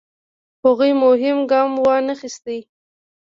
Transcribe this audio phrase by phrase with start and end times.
[0.63, 2.45] هغوی مهم ګام وانخیست.